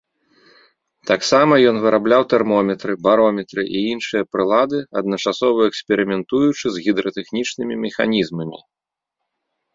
Таксама 1.09 1.53
ён 1.71 1.75
вырабляў 1.83 2.25
тэрмометры, 2.31 2.91
барометры 3.09 3.61
і 3.81 3.83
іншыя 3.91 4.23
прылады, 4.37 4.79
адначасова 5.03 5.61
эксперыментуючы 5.71 6.65
з 6.79 6.85
гідратэхнічнымі 6.89 7.75
механізмамі. 7.85 8.57